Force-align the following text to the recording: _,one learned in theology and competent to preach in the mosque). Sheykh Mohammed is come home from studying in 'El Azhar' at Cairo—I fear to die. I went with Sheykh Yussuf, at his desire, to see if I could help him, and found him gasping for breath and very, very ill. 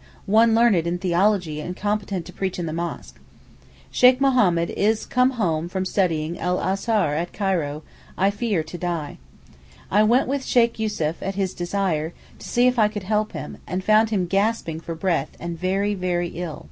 _,one 0.24 0.54
learned 0.54 0.86
in 0.86 0.96
theology 0.96 1.60
and 1.60 1.76
competent 1.76 2.24
to 2.24 2.32
preach 2.32 2.58
in 2.58 2.64
the 2.64 2.72
mosque). 2.72 3.20
Sheykh 3.90 4.18
Mohammed 4.18 4.70
is 4.70 5.04
come 5.04 5.32
home 5.32 5.68
from 5.68 5.84
studying 5.84 6.36
in 6.36 6.40
'El 6.40 6.58
Azhar' 6.58 7.14
at 7.14 7.34
Cairo—I 7.34 8.30
fear 8.30 8.62
to 8.62 8.78
die. 8.78 9.18
I 9.90 10.02
went 10.04 10.26
with 10.26 10.46
Sheykh 10.46 10.78
Yussuf, 10.78 11.22
at 11.22 11.34
his 11.34 11.52
desire, 11.52 12.14
to 12.38 12.48
see 12.48 12.66
if 12.66 12.78
I 12.78 12.88
could 12.88 13.02
help 13.02 13.32
him, 13.32 13.58
and 13.66 13.84
found 13.84 14.08
him 14.08 14.24
gasping 14.24 14.80
for 14.80 14.94
breath 14.94 15.36
and 15.38 15.58
very, 15.58 15.92
very 15.92 16.28
ill. 16.28 16.68